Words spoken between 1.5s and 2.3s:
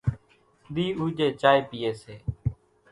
پيئي سي،